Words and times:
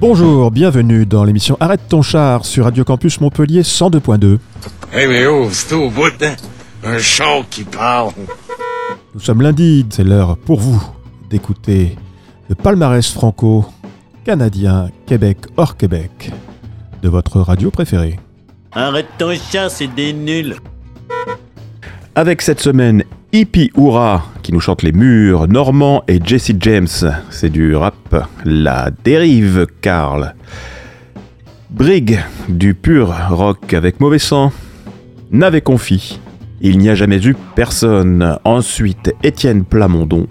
Bonjour, 0.00 0.52
bienvenue 0.52 1.06
dans 1.06 1.24
l'émission 1.24 1.56
Arrête 1.58 1.88
ton 1.88 2.02
char 2.02 2.44
sur 2.44 2.66
Radio 2.66 2.84
Campus 2.84 3.20
Montpellier 3.20 3.62
102.2. 3.62 4.38
Hey, 4.92 5.08
mais 5.08 5.26
oh, 5.26 5.48
c'est 5.50 5.74
au 5.74 5.90
bout, 5.90 6.12
hein? 6.22 6.36
Un 6.84 6.98
char 6.98 7.42
qui 7.50 7.64
parle. 7.64 8.12
Nous 9.12 9.18
sommes 9.18 9.42
lundi, 9.42 9.84
c'est 9.90 10.04
l'heure 10.04 10.36
pour 10.36 10.60
vous 10.60 10.80
d'écouter 11.28 11.96
le 12.48 12.54
palmarès 12.54 13.10
franco, 13.10 13.66
canadien, 14.24 14.88
Québec 15.04 15.38
hors 15.56 15.76
Québec, 15.76 16.30
de 17.02 17.08
votre 17.08 17.40
radio 17.40 17.72
préférée. 17.72 18.20
Arrête 18.70 19.08
ton 19.18 19.34
char, 19.34 19.68
c'est 19.68 19.92
des 19.92 20.12
nuls. 20.12 20.54
Avec 22.14 22.40
cette 22.40 22.60
semaine 22.60 23.02
Hippie 23.30 23.70
Hurrah 23.76 24.24
qui 24.42 24.54
nous 24.54 24.60
chante 24.60 24.82
les 24.82 24.92
murs, 24.92 25.48
Normand 25.48 26.02
et 26.08 26.18
Jesse 26.24 26.52
James, 26.60 26.88
c'est 27.28 27.50
du 27.50 27.76
rap. 27.76 28.26
La 28.46 28.90
dérive, 29.04 29.66
Karl. 29.82 30.34
Brig, 31.68 32.18
du 32.48 32.72
pur 32.72 33.14
rock 33.28 33.74
avec 33.74 34.00
mauvais 34.00 34.18
sang. 34.18 34.50
Navet 35.30 35.60
Confi, 35.60 36.18
il 36.62 36.78
n'y 36.78 36.88
a 36.88 36.94
jamais 36.94 37.22
eu 37.26 37.36
personne. 37.54 38.38
Ensuite, 38.44 39.12
Étienne 39.22 39.64
Plamondon, 39.64 40.26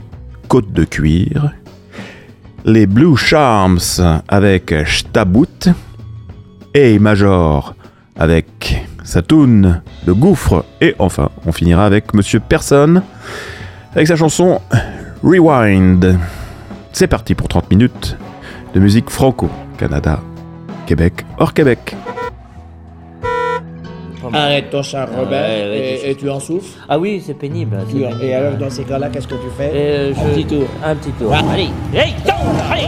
Côte 0.48 0.74
de 0.74 0.84
cuir. 0.84 1.52
Les 2.66 2.88
Blue 2.88 3.16
Charms 3.16 3.80
avec 4.28 4.74
Stabout. 4.88 5.70
Et 6.74 6.98
Major 6.98 7.76
avec 8.16 8.87
Satoun, 9.08 9.82
Le 10.06 10.14
Gouffre. 10.14 10.66
Et 10.82 10.94
enfin, 11.00 11.30
on 11.46 11.54
finira 11.54 11.86
avec 11.86 12.14
Monsieur 12.14 12.42
Personne 12.42 13.04
avec 13.96 14.06
sa 14.06 14.18
chanson 14.18 14.60
Rewind. 15.24 16.20
C'est 16.92 17.08
parti 17.08 17.34
pour 17.34 17.48
30 17.48 17.72
minutes 17.72 18.18
de 18.74 18.82
musique 18.82 19.10
franco-Canada, 19.10 20.20
Québec, 20.86 21.26
hors 21.40 21.54
Québec. 21.54 21.96
Arrête 24.34 24.70
ton 24.72 24.84
char, 24.84 25.08
Robert, 25.16 25.30
Ouais, 25.42 26.02
ouais, 26.04 26.10
et, 26.12 26.16
tu 26.16 26.30
en 26.30 26.42
souffres? 26.42 26.78
Ah 26.90 27.00
oui, 27.00 27.24
c'est 27.26 27.34
pénible. 27.34 27.78
et 28.22 28.34
alors, 28.34 28.58
dans 28.58 28.70
ces 28.70 28.84
cas-là, 28.84 29.08
qu'est-ce 29.08 29.28
que 29.28 29.36
tu 29.36 29.50
fais? 29.58 29.72
Euh, 29.74 30.12
Un 30.12 30.34
petit 30.34 30.46
tour. 30.46 30.68
Un 30.84 30.96
petit 30.96 31.12
tour. 31.12 31.32
Ouais. 31.32 31.38
Allez, 31.50 31.70
go, 32.26 32.34
allez. 32.70 32.88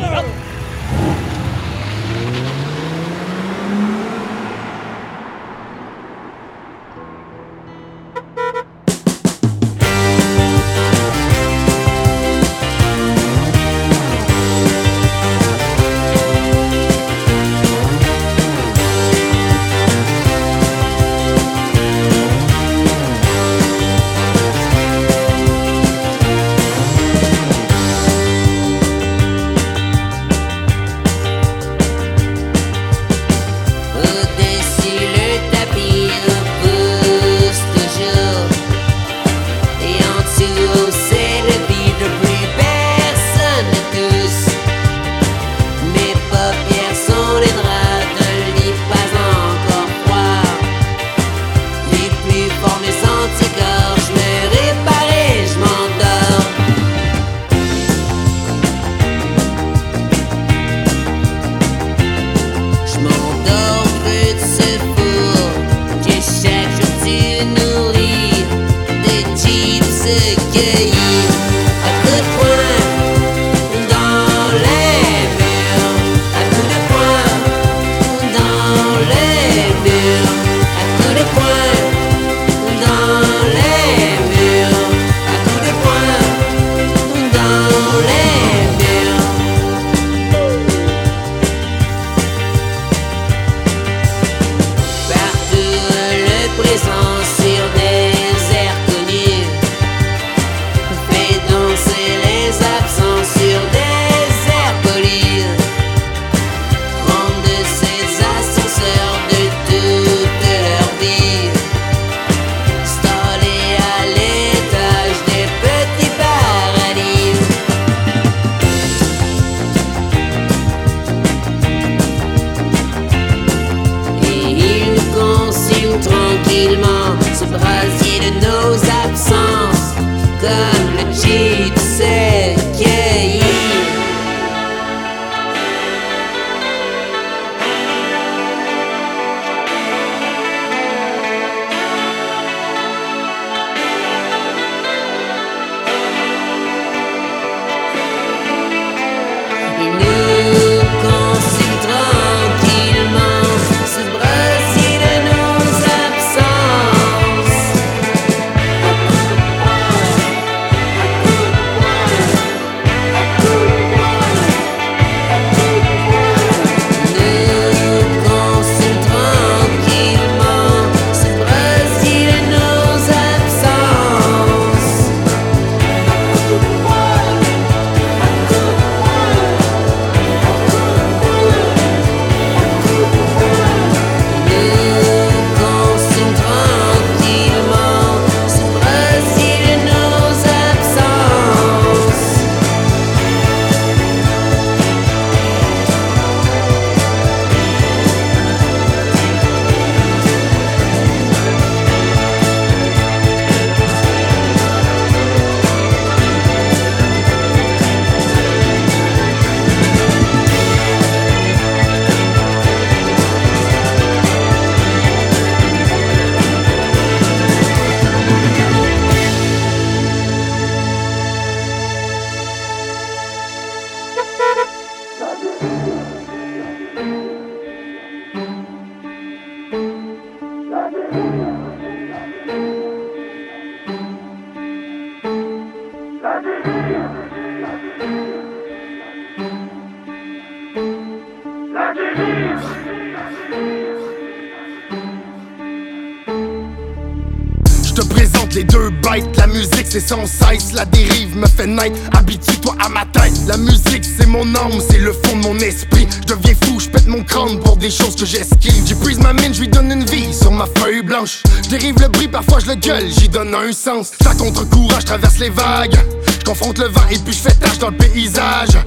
C'est 249.90 250.00
sans 250.00 250.26
cesse. 250.26 250.74
La 250.74 250.86
dérive 250.86 251.36
me 251.36 251.48
fait 251.48 251.66
naître. 251.66 251.98
Habitue-toi 252.16 252.76
à 252.80 252.90
ma 252.90 253.06
tête. 253.06 253.34
La 253.48 253.58
musique, 253.58 254.04
c'est 254.04 254.28
mon 254.28 254.44
âme, 254.56 254.80
c'est 254.88 255.00
le 255.00 255.14
fond 255.14 255.38
de 255.38 255.44
mon 255.44 255.58
esprit. 255.58 256.08
Je 256.22 256.34
deviens 256.34 256.54
fou, 256.64 256.80
je 256.80 256.90
pète 256.90 257.08
mon 257.08 257.24
crâne 257.24 257.60
pour 257.60 257.78
des 257.78 257.90
choses 257.90 258.16
que 258.16 258.26
j'esquive. 258.26 258.86
J'épuise 258.86 259.20
ma 259.20 259.34
mine, 259.34 259.54
je 259.54 259.62
lui 259.62 259.68
donne 259.68 259.92
une 259.92 260.06
vie 260.06 260.34
sur 260.34 260.52
ma 260.52 260.66
feuille 260.78 261.02
blanche. 261.02 261.44
Je 261.64 261.70
dérive 261.70 262.00
le 262.00 262.08
bruit, 262.08 262.28
parfois 262.28 262.60
je 262.60 262.68
le 262.68 262.76
gueule, 262.76 263.08
j'y 263.10 263.30
donne 263.30 263.54
un 263.56 263.72
sens. 263.72 264.12
Ça 264.22 264.34
contre-courage, 264.36 265.06
traverse 265.06 265.40
les 265.40 265.50
vagues. 265.50 265.98
Je 266.40 266.46
confronte 266.46 266.78
le 266.78 266.88
vent 266.88 267.08
et 267.10 267.18
puis 267.18 267.34
je 267.34 267.40
fais 267.40 267.56
tâche 267.56 267.80
dans 267.80 267.90
le 267.90 267.98
paysage. 267.98 268.78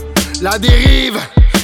La 0.40 0.58
dérive, 0.58 1.18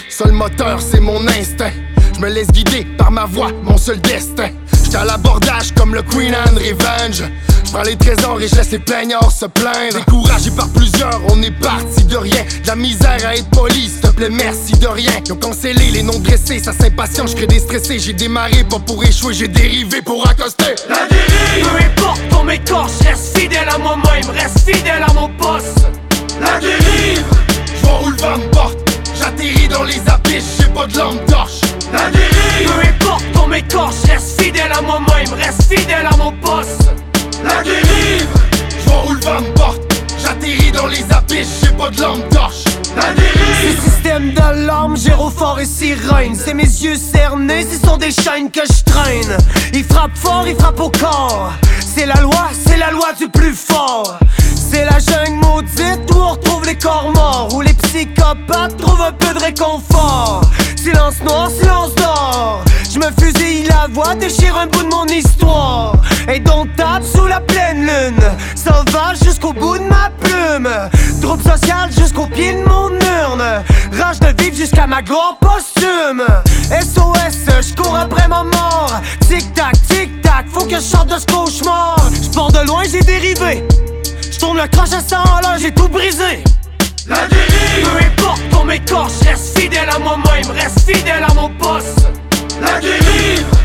seul 0.08 0.32
moteur, 0.32 0.80
c'est 0.80 1.00
mon 1.00 1.26
instinct. 1.28 1.72
Je 2.14 2.20
me 2.20 2.28
laisse 2.28 2.48
guider 2.48 2.84
par 2.96 3.10
ma 3.12 3.24
voix, 3.24 3.50
mon 3.62 3.78
seul 3.78 4.00
destin. 4.00 4.50
J'étais 4.88 5.02
à 5.02 5.04
l'abordage 5.04 5.74
comme 5.76 5.94
le 5.94 6.00
Queen 6.00 6.34
and 6.34 6.54
Revenge. 6.54 7.22
Je 7.62 7.70
prends 7.70 7.82
les 7.82 7.96
trésors 7.96 8.40
et 8.40 8.48
je 8.48 8.54
laisse 8.54 8.70
les 8.70 8.78
plaignards 8.78 9.30
se 9.30 9.44
plaindre. 9.44 9.98
Découragé 9.98 10.50
par 10.50 10.66
plusieurs, 10.70 11.20
on 11.28 11.42
est 11.42 11.50
parti 11.50 12.04
de 12.04 12.16
rien. 12.16 12.42
De 12.62 12.66
la 12.66 12.74
misère 12.74 13.18
à 13.26 13.36
être 13.36 13.50
poli, 13.50 13.90
s'il 13.90 14.00
te 14.00 14.06
plaît, 14.06 14.30
merci 14.30 14.72
de 14.78 14.86
rien. 14.86 15.12
Ils 15.26 15.32
ont 15.34 15.36
cancellé 15.36 15.90
les 15.90 16.02
noms 16.02 16.18
dressés, 16.20 16.58
ça 16.58 16.72
s'impatiente, 16.72 17.28
je 17.28 17.36
crée 17.36 17.46
déstressé. 17.46 17.98
J'ai 17.98 18.14
démarré 18.14 18.64
pas 18.64 18.78
pour 18.78 19.04
échouer, 19.04 19.34
j'ai 19.34 19.48
dérivé 19.48 20.00
pour 20.00 20.26
accoster. 20.26 20.74
La 20.88 21.06
dérive 21.06 21.68
Peu 21.68 21.84
importe 21.84 22.22
ton 22.30 22.44
m'écorche, 22.44 22.92
reste 23.06 23.38
fidèle 23.38 23.68
à 23.68 23.76
moi-même, 23.76 24.30
reste 24.30 24.60
fidèle 24.60 25.04
à 25.06 25.12
mon 25.12 25.28
poste. 25.28 25.86
La 26.40 26.58
dérive 26.60 27.26
Je 27.76 27.86
vois 27.86 28.00
où 28.06 28.08
le 28.08 28.16
vent 28.16 28.38
me 28.38 28.50
porte. 28.52 28.78
J'atterris 29.18 29.68
dans 29.68 29.82
les 29.82 30.00
abysses, 30.08 30.56
j'ai 30.58 30.72
pas 30.72 30.86
de 30.86 30.96
lampe 30.96 31.26
torche. 31.26 31.60
La 31.92 32.08
dérive 32.08 32.72
Peu 32.72 32.88
importe 32.88 33.24
ton 33.34 33.46
m'écorche, 33.48 33.96
reste 34.06 34.07
fidèle 35.68 36.06
à 36.10 36.16
mon 36.16 36.32
poste. 36.32 36.90
La 37.44 37.62
dérive. 37.62 38.26
Je 38.70 38.90
vois 38.90 39.04
où 39.08 39.12
le 39.12 39.20
vent 39.20 39.40
me 39.40 39.54
porte. 39.54 39.80
J'atterris 40.22 40.72
dans 40.72 40.86
les 40.86 41.04
abysses, 41.12 41.60
j'ai 41.62 41.72
pas 41.72 41.90
de 41.90 42.00
lampe 42.00 42.28
torche. 42.30 42.64
La 42.96 43.12
dérive. 43.12 43.76
Ces 43.82 43.90
systèmes 43.90 44.32
d'alarme, 44.32 44.96
gyrophare 44.96 45.60
et 45.60 45.66
sirène. 45.66 46.34
C'est 46.34 46.54
mes 46.54 46.64
yeux 46.64 46.96
cernés, 46.96 47.66
ce 47.70 47.86
sont 47.86 47.96
des 47.96 48.10
chaînes 48.10 48.50
que 48.50 48.60
je 48.64 48.84
traîne. 48.90 49.36
Ils 49.74 49.84
frappent 49.84 50.16
fort, 50.16 50.44
ils 50.46 50.56
frappent 50.56 50.80
au 50.80 50.90
corps. 50.90 51.52
C'est 51.80 52.06
la 52.06 52.20
loi, 52.20 52.48
c'est 52.66 52.78
la 52.78 52.90
loi 52.90 53.12
du 53.18 53.28
plus 53.28 53.54
fort. 53.54 54.18
C'est 54.54 54.84
la 54.84 54.98
jungle 54.98 55.46
maudite 55.46 56.10
où 56.12 56.18
on 56.18 56.32
retrouve 56.32 56.66
les 56.66 56.76
corps 56.76 57.10
morts. 57.14 57.48
Où 57.54 57.60
les 57.60 57.74
psychopathes 57.74 58.76
trouvent 58.78 59.02
un 59.02 59.12
peu 59.12 59.34
de 59.34 59.40
réconfort. 59.40 60.42
Silence 60.76 61.20
noir, 61.24 61.50
silence 61.50 61.97
la 63.80 63.86
voix, 63.86 64.14
déchire 64.14 64.56
un 64.56 64.66
bout 64.66 64.82
de 64.82 64.88
mon 64.88 65.06
histoire. 65.06 65.94
Et 66.32 66.40
donc 66.40 66.74
tape 66.76 67.04
sous 67.04 67.26
la 67.26 67.40
pleine 67.40 67.82
lune. 67.82 68.24
Sauvage 68.54 69.18
jusqu'au 69.22 69.52
bout 69.52 69.78
de 69.78 69.84
ma 69.84 70.10
plume. 70.20 70.68
Troupe 71.20 71.42
sociale 71.42 71.90
jusqu'au 71.96 72.26
pied 72.26 72.54
de 72.54 72.62
mon 72.62 72.90
urne. 72.90 73.62
Rage 73.98 74.20
de 74.20 74.42
vivre 74.42 74.56
jusqu'à 74.56 74.86
ma 74.86 75.02
gloire 75.02 75.38
posthume. 75.40 76.24
SOS, 76.70 77.68
je 77.68 77.74
cours 77.80 77.96
après 77.96 78.26
ma 78.28 78.42
mort. 78.42 79.00
Tic 79.28 79.52
tac, 79.54 79.74
tic 79.88 80.22
tac, 80.22 80.46
faut 80.52 80.64
que 80.64 80.76
je 80.76 80.80
sorte 80.80 81.08
de 81.08 81.18
ce 81.18 81.26
cauchemar. 81.26 81.96
Je 82.12 82.28
de 82.28 82.66
loin, 82.66 82.82
j'ai 82.90 83.00
dérivé. 83.00 83.64
Je 84.30 84.38
tourne 84.38 84.58
le 84.58 84.66
crash 84.68 84.92
à 84.92 85.00
100 85.00 85.16
à 85.16 85.40
l'heure, 85.42 85.58
j'ai 85.58 85.72
tout 85.72 85.88
brisé. 85.88 86.42
La 87.06 87.26
dérive 87.26 87.84
Peu 87.84 88.24
importe 88.24 88.42
ton 88.50 88.64
m'écorche, 88.64 89.20
reste 89.26 89.58
fidèle 89.58 89.88
à 89.88 89.98
moi-même, 89.98 90.50
reste 90.50 90.80
fidèle 90.80 91.24
à 91.26 91.32
mon 91.34 91.48
poste. 91.48 92.08
La 92.60 92.80
dérive 92.80 93.57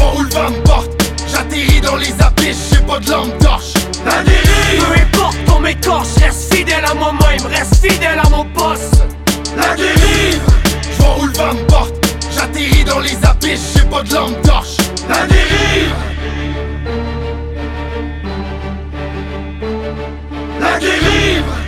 Vois 0.00 0.14
où 0.16 0.22
le 0.22 0.30
vent 0.30 0.50
me 0.50 0.62
porte. 0.62 0.90
J'atterris 1.30 1.80
dans 1.82 1.96
les 1.96 2.12
abysses, 2.20 2.70
j'ai 2.72 2.80
pas 2.80 2.98
de 2.98 3.10
lampe 3.10 3.38
torche. 3.38 3.74
La 4.06 4.22
dérive 4.22 4.84
Peu 4.86 5.18
importe 5.18 5.36
ton 5.46 5.60
m'écorche, 5.60 6.14
reste 6.22 6.54
fidèle 6.54 6.84
à 6.90 6.94
moi-même, 6.94 7.46
reste 7.46 7.86
fidèle 7.86 8.18
à 8.18 8.28
mon 8.30 8.44
poste 8.46 9.02
La 9.56 9.74
dérive 9.76 10.40
Je 10.90 11.02
vois 11.02 11.18
où 11.20 11.26
le 11.26 11.32
vent 11.32 11.52
me 11.54 11.66
porte. 11.66 11.94
J'atterris 12.34 12.84
dans 12.84 13.00
les 13.00 13.16
abysses, 13.24 13.74
j'ai 13.76 13.82
pas 13.82 14.02
de 14.02 14.14
lampe 14.14 14.40
torche. 14.42 14.76
La 15.08 15.26
dérive 15.26 15.94
La 20.60 20.78
dérive 20.78 21.59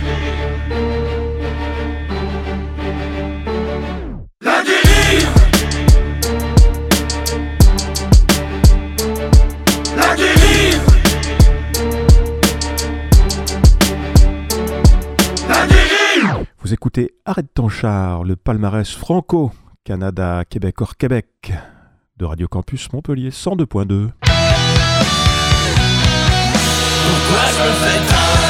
Écoutez 16.73 17.13
Arrête 17.23 17.53
ton 17.53 17.69
char, 17.69 18.23
le 18.23 18.35
palmarès 18.35 18.89
franco, 18.89 19.51
Canada, 19.83 20.43
Québec 20.49 20.81
hors 20.81 20.97
Québec, 20.97 21.53
de 22.17 22.25
Radio 22.25 22.47
Campus 22.47 22.91
Montpellier 22.91 23.29
102.2. 23.29 23.65
Pourquoi 23.67 24.09
je 27.45 27.59
me 27.61 27.73
fais 27.77 28.01
tant 28.09 28.41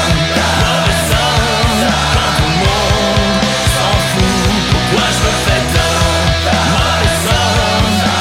mauvais 0.56 1.00
sang 1.10 1.36
quand 2.14 2.32
tout 2.38 2.48
le 2.48 2.56
monde 2.64 3.44
s'en 3.76 3.94
fout 4.08 4.48
Pourquoi 4.70 5.06
je 5.12 5.20
me 5.20 5.32
fais 5.44 5.62
tant 5.74 6.00
mauvais 6.72 7.16
sang 7.26 7.52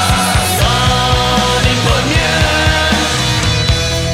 si 0.09 0.19
ça 0.59 0.75
n'est 1.63 1.81
pas 1.88 2.01
mieux 2.11 2.44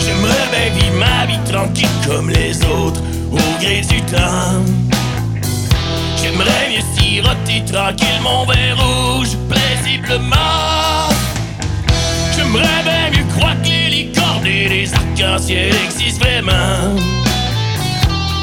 J'aimerais 0.06 0.48
bien 0.52 0.68
vivre 0.76 0.98
ma 1.00 1.26
vie 1.26 1.42
tranquille 1.52 1.98
comme 2.08 2.30
les 2.30 2.54
autres 2.64 3.02
au 3.32 3.42
gré 3.60 3.82
du 3.82 4.00
temps 4.04 4.89
J'aimerais 6.40 6.70
mieux 6.70 7.02
siroter 7.02 7.66
tranquille 7.66 8.22
mon 8.22 8.46
verre 8.46 8.78
rouge 8.78 9.36
paisiblement 9.50 11.10
J'aimerais 12.34 12.84
bien 12.84 13.10
mieux 13.12 13.26
croire 13.36 13.56
que 13.62 13.68
les 13.68 13.90
licornes 13.90 14.48
et 14.48 14.70
les 14.70 14.94
arcs-en-ciel 14.94 15.74
existent 15.86 16.24
vraiment. 16.24 16.96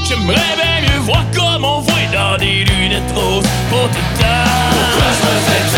J'aimerais 0.06 0.34
bien 0.34 0.90
mieux 0.90 1.00
voir 1.04 1.24
comme 1.34 1.64
on 1.64 1.80
voit 1.80 1.94
dans 2.12 2.36
des 2.36 2.64
lunettes 2.64 3.12
roses 3.14 3.46
pour 3.70 3.88
tout 3.88 3.96
le 3.96 4.20
temps. 4.20 4.50
Pourquoi 4.72 5.12
je 5.12 5.26
me 5.26 5.40
fais 5.46 5.75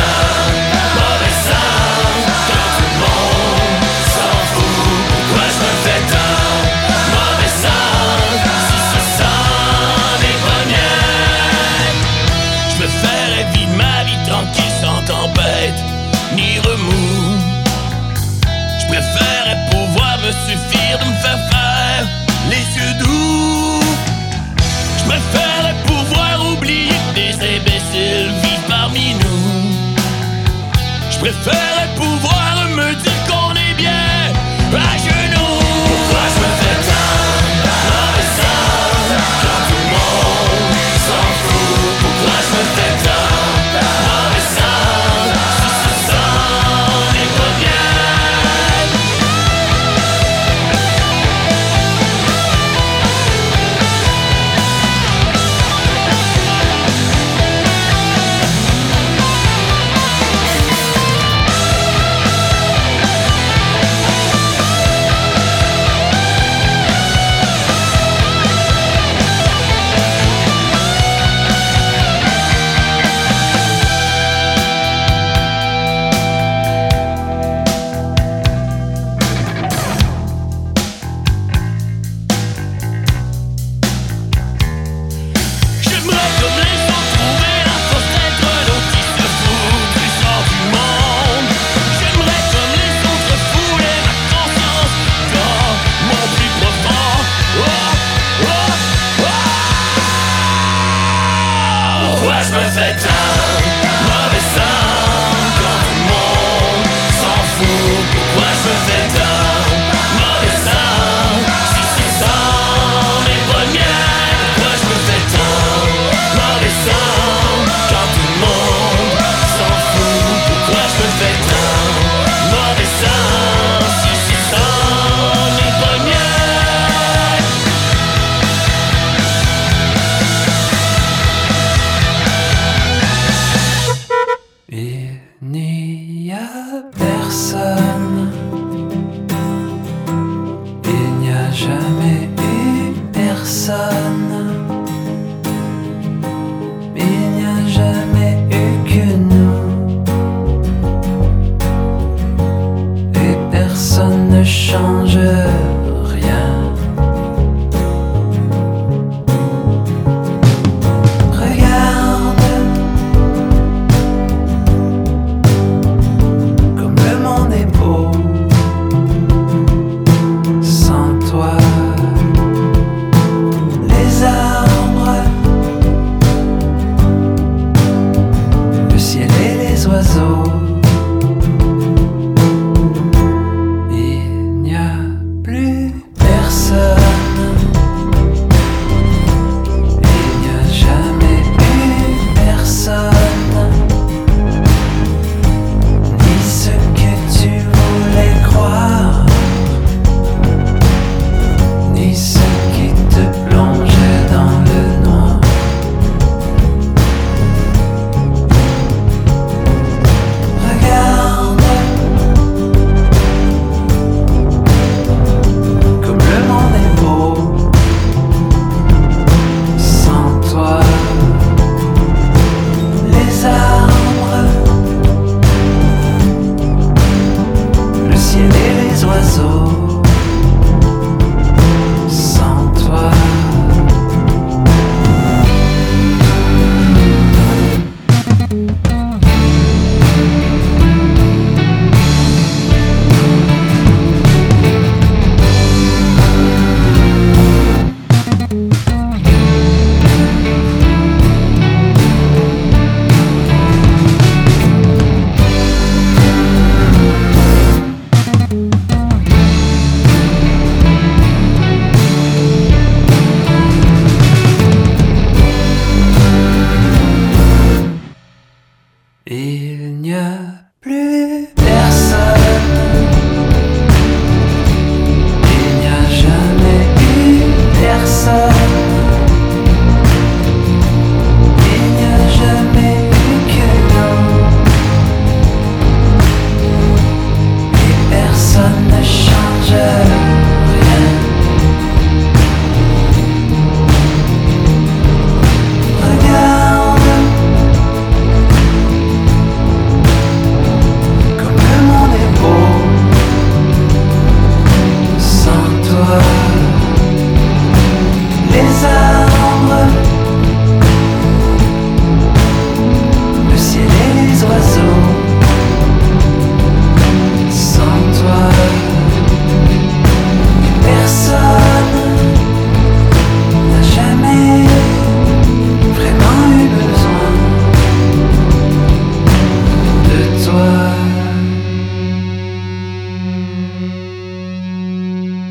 so 229.22 229.57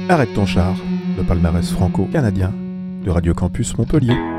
Arrête 0.09 0.33
ton 0.33 0.45
char, 0.45 0.73
le 1.17 1.23
palmarès 1.23 1.69
franco-canadien 1.69 2.53
de 3.03 3.09
Radio 3.09 3.33
Campus 3.33 3.77
Montpellier. 3.77 4.37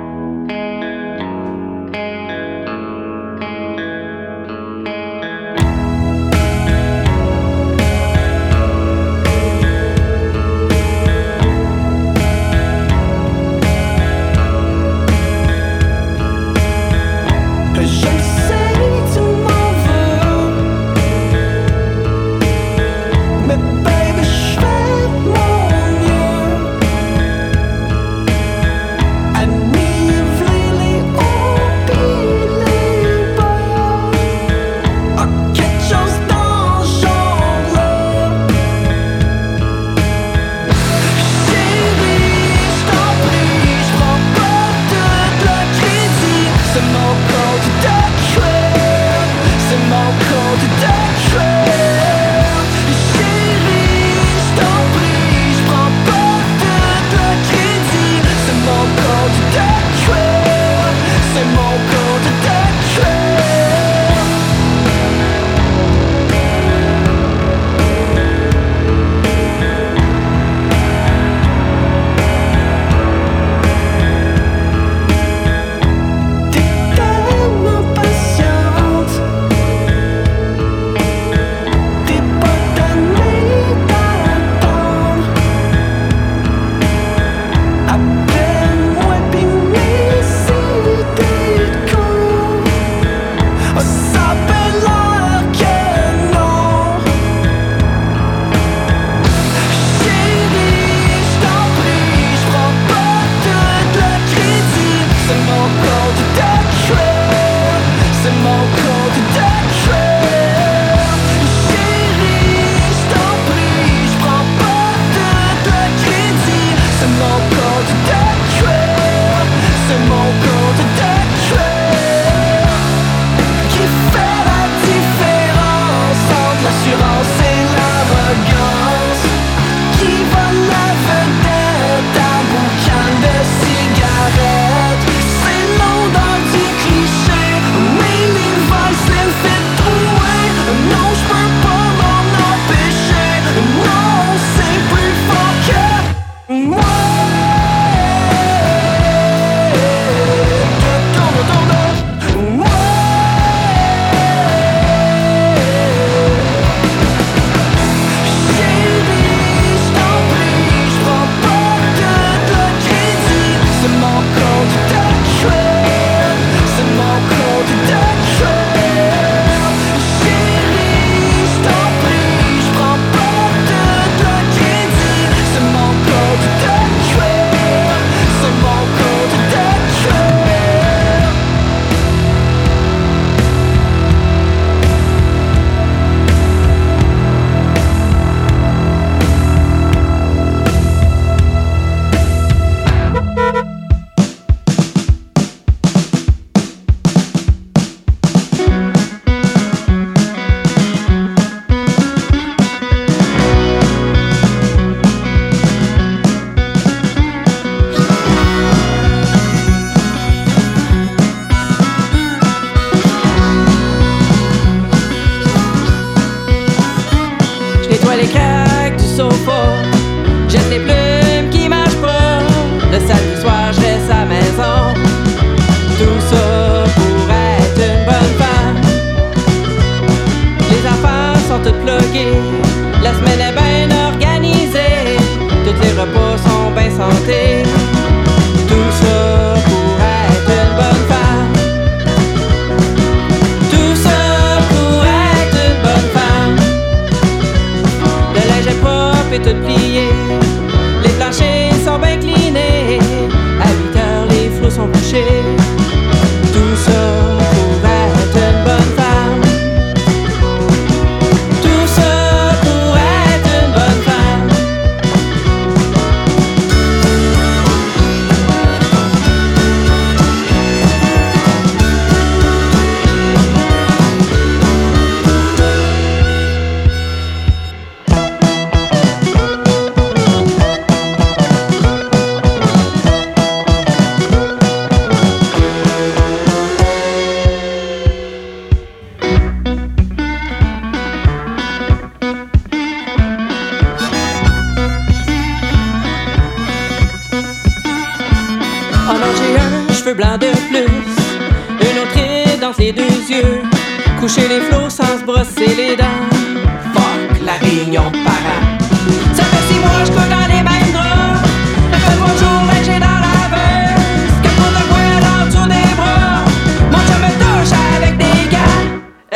santé. 236.98 237.47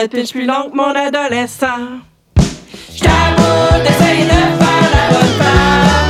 était 0.03 0.25
plus 0.25 0.45
long 0.45 0.71
que 0.71 0.77
mon 0.77 0.95
adolescent. 0.95 2.01
J't'avoue, 2.95 3.85
t'essayes 3.85 4.25
de 4.25 4.31
faire 4.31 4.91
la 4.95 5.09
bonne 5.13 5.39
part. 5.39 6.02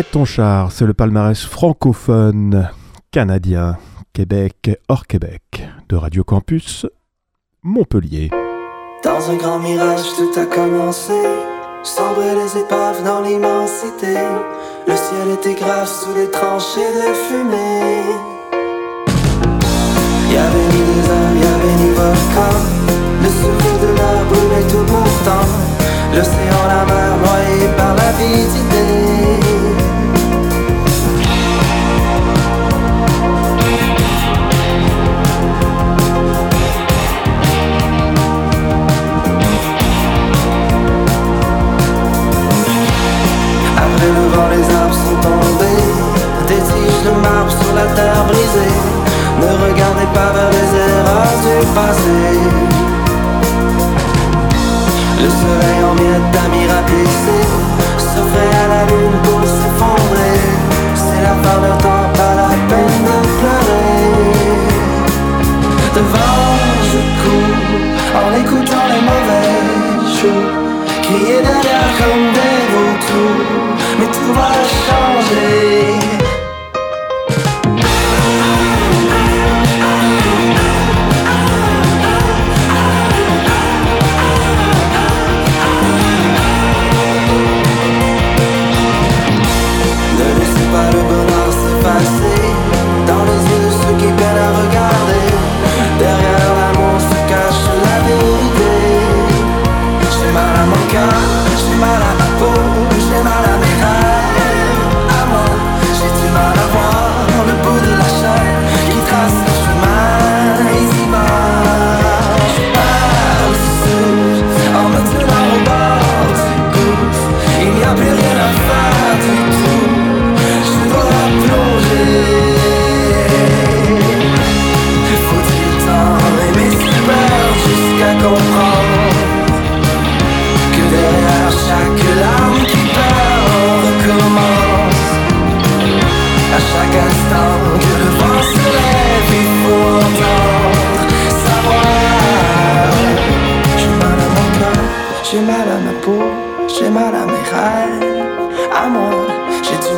Arrête 0.00 0.12
ton 0.12 0.24
char, 0.24 0.72
c'est 0.72 0.86
le 0.86 0.94
palmarès 0.94 1.44
francophone 1.44 2.70
canadien, 3.10 3.76
Québec, 4.14 4.70
hors 4.88 5.06
Québec, 5.06 5.68
de 5.90 5.96
Radio 5.96 6.24
Campus, 6.24 6.86
Montpellier. 7.62 8.30
Dans 9.04 9.30
un 9.30 9.36
grand 9.36 9.58
mirage, 9.58 10.06
tout 10.16 10.40
a 10.40 10.46
commencé. 10.46 11.12
Sombraient 11.82 12.34
les 12.34 12.62
épaves 12.62 13.04
dans 13.04 13.20
l'immensité. 13.20 14.16
Le 14.88 14.96
ciel 14.96 15.34
était 15.34 15.60
grave 15.60 15.86
sous 15.86 16.14
les 16.14 16.30
tranchées 16.30 16.80
de 16.80 17.12
fumée. 17.28 18.00
Y'avait 20.32 20.68
ni 20.72 20.94
désert, 20.94 21.34
y'avait 21.42 21.76
ni 21.76 21.90
volcan. 21.90 22.56
Le 23.22 23.28
sourire 23.28 23.78
de 23.82 23.98
l'heure 23.98 24.24
brûlait 24.30 24.66
tout 24.66 24.92
mon 24.94 25.04
temps. 25.26 25.50
L'océan, 26.14 26.62
la 26.68 26.86
mer 26.86 27.18
noyée 27.18 27.68
par 27.76 27.94
la 27.96 28.12
vie 28.12 28.46
d'idées. 28.48 29.89
Le 55.22 55.28
soleil 55.28 55.84
en 55.84 55.94
miettes 55.94 56.30
d'amis 56.32 56.66
rapissés 56.66 57.46
S'offrait 57.98 58.54
à 58.64 58.68
la 58.68 58.82
lune 58.86 59.18
pour 59.24 59.40
s'effondrer. 59.42 60.40
C'est 60.94 61.22
la 61.22 61.34
fin 61.42 61.58
de 61.60 61.72
temps, 61.82 62.08
pas 62.14 62.34
la 62.34 62.48
peine 62.68 63.04
de 63.04 63.16
pleurer. 63.38 64.06
Devant 65.96 66.50
je 66.90 67.00
cours 67.20 67.56
en 68.16 68.28
écoutant 68.40 68.86
les 68.88 69.02
mauvais 69.10 69.52
jours 70.16 70.59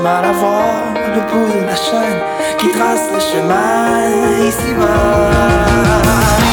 mal 0.03 0.25
à 0.25 0.33
voir 0.33 0.95
le 1.15 1.21
bout 1.31 1.61
de 1.61 1.65
la 1.65 1.77
chaîne 1.77 2.21
qui 2.59 2.69
trace 2.71 3.09
le 3.15 3.21
chemin 3.21 4.49
ici-bas. 4.49 6.52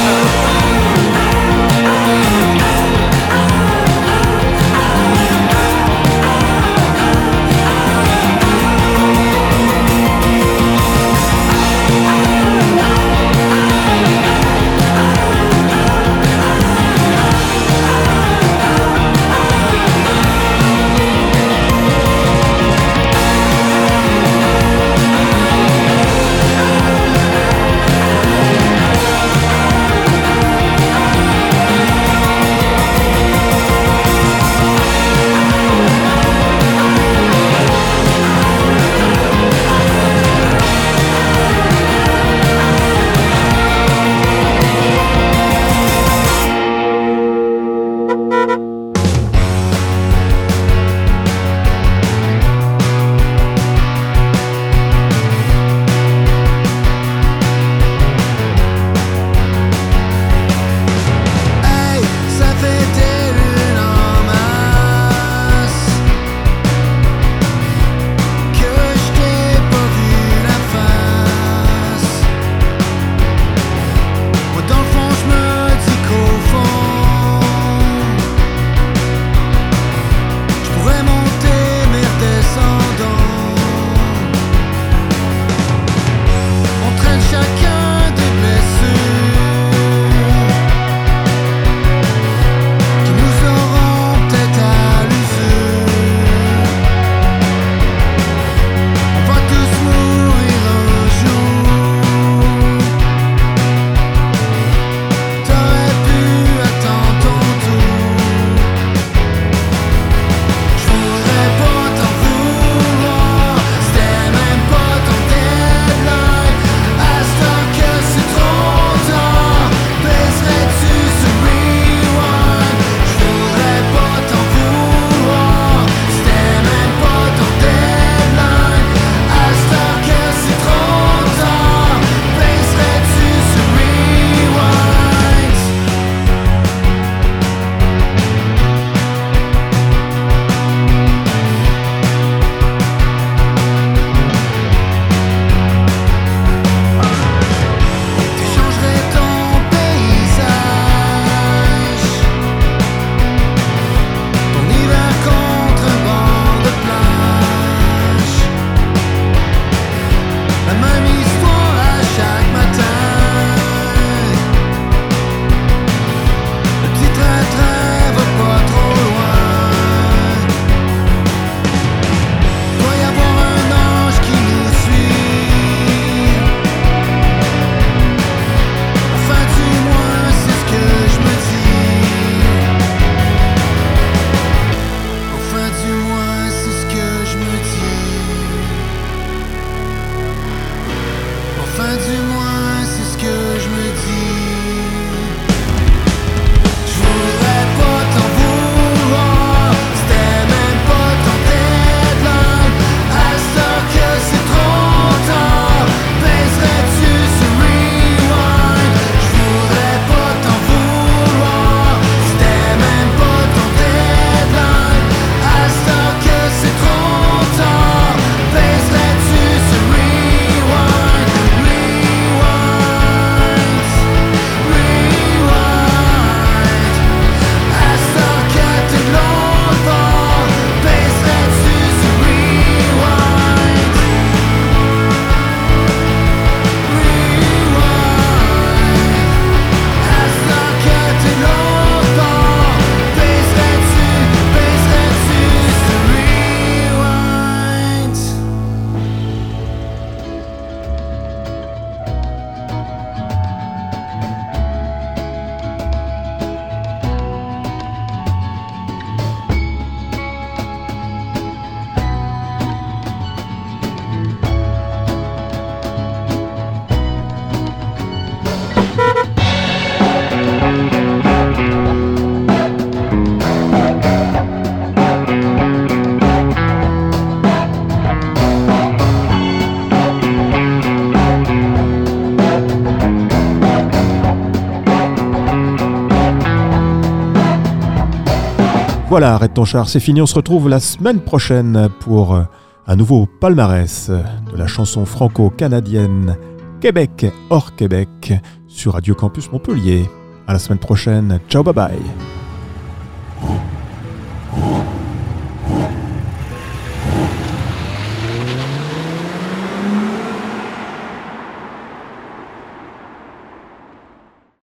Voilà, 289.19 289.35
arrête 289.35 289.53
ton 289.53 289.65
char, 289.65 289.89
c'est 289.89 289.99
fini. 289.99 290.21
On 290.21 290.25
se 290.25 290.35
retrouve 290.35 290.69
la 290.69 290.79
semaine 290.79 291.19
prochaine 291.19 291.89
pour 291.99 292.35
euh, 292.35 292.43
un 292.87 292.95
nouveau 292.95 293.25
palmarès 293.25 294.09
de 294.09 294.57
la 294.57 294.65
chanson 294.65 295.03
franco-canadienne 295.03 296.37
Québec 296.79 297.25
hors 297.49 297.75
Québec 297.75 298.33
sur 298.69 298.93
Radio 298.93 299.15
Campus 299.15 299.51
Montpellier. 299.51 300.09
À 300.47 300.53
la 300.53 300.59
semaine 300.59 300.79
prochaine. 300.79 301.41
Ciao, 301.49 301.63
bye 301.63 301.73
bye. 301.73 302.38